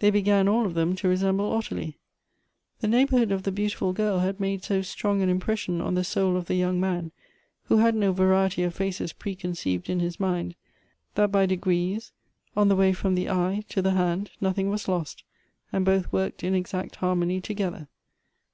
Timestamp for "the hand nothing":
13.80-14.68